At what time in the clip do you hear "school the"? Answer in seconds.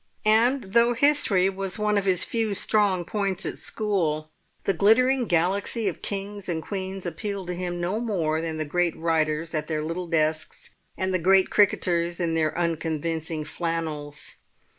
3.59-4.73